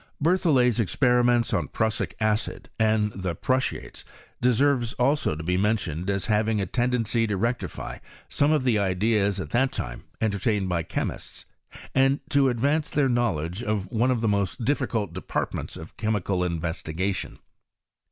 Berthollet'a 0.19 0.79
experiments 0.81 1.53
on 1.53 1.67
prussic 1.67 2.15
acid 2.19 2.71
and 2.79 3.11
the 3.11 3.35
prussiates 3.35 4.03
deserve 4.41 4.95
also 4.97 5.35
to 5.35 5.43
he 5.45 5.57
mentioned, 5.57 6.09
as 6.09 6.25
having 6.25 6.59
a 6.59 6.65
tendency 6.65 7.27
to 7.27 7.37
rectify 7.37 7.99
some 8.27 8.51
of 8.51 8.63
the 8.63 8.79
ideas 8.79 9.39
at 9.39 9.51
that 9.51 9.71
time 9.71 10.03
entertained 10.19 10.67
by 10.67 10.81
chemists, 10.81 11.45
and 11.93 12.19
to 12.29 12.49
advance 12.49 12.89
their 12.89 13.09
know 13.09 13.33
ledge 13.33 13.61
of 13.61 13.91
one 13.91 14.09
of 14.09 14.21
the 14.21 14.27
most 14.27 14.65
difficult 14.65 15.13
departments 15.13 15.77
of 15.77 15.95
chemical 15.97 16.43
investigation. 16.43 17.37